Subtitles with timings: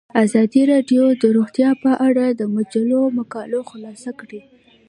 [0.23, 4.41] ازادي راډیو د روغتیا په اړه د مجلو مقالو خلاصه کړې.